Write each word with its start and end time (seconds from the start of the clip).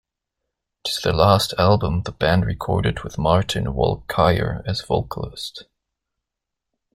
It 0.83 0.89
is 0.89 0.97
the 0.97 1.13
last 1.13 1.53
album 1.59 2.01
the 2.01 2.11
band 2.11 2.47
recorded 2.47 3.03
with 3.03 3.19
Martin 3.19 3.65
Walkyier 3.65 4.63
as 4.65 4.81
vocalist. 4.81 5.65